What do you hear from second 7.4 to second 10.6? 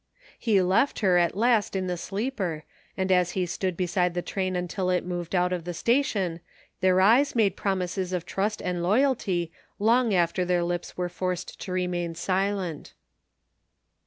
promises of trust and loyalty long after